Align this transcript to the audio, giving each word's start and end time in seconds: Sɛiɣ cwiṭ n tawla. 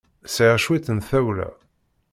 Sɛiɣ 0.33 0.57
cwiṭ 0.65 0.85
n 0.95 0.99
tawla. 1.09 1.49